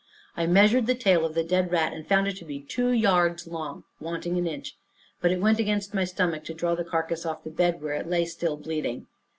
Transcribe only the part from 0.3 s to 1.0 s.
I measured the